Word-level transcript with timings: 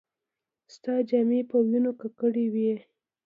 ستا 0.73 0.93
جامې 1.09 1.41
په 1.49 1.57
وينو 1.67 1.91
ککړې 2.01 2.45
وې. 2.53 2.73